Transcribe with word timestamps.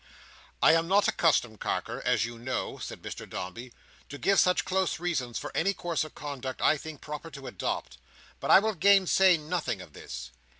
"I 0.63 0.71
am 0.73 0.87
not 0.87 1.07
accustomed, 1.07 1.59
Carker, 1.59 2.01
as 2.03 2.25
you 2.25 2.39
know," 2.39 2.79
said 2.79 3.03
Mr 3.03 3.29
Dombey, 3.29 3.71
"to 4.09 4.17
give 4.17 4.39
such 4.39 4.65
close 4.65 4.99
reasons 4.99 5.37
for 5.37 5.55
any 5.55 5.75
course 5.75 6.03
of 6.03 6.15
conduct 6.15 6.59
I 6.59 6.75
think 6.75 7.01
proper 7.01 7.29
to 7.29 7.45
adopt, 7.45 7.99
but 8.39 8.49
I 8.49 8.57
will 8.57 8.73
gainsay 8.73 9.37
nothing 9.37 9.79
of 9.79 9.93
this. 9.93 10.31